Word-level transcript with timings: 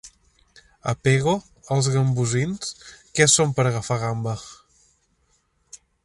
A 0.91 0.93
Pego, 1.07 1.33
els 1.75 1.89
gambosins, 1.95 2.71
que 3.19 3.27
són 3.33 3.53
per 3.59 3.67
agafar 3.73 3.99
gamba. 4.05 4.33